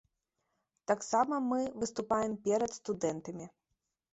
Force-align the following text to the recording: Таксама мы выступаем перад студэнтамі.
Таксама 0.91 1.35
мы 1.49 1.59
выступаем 1.83 2.33
перад 2.49 2.71
студэнтамі. 2.79 3.45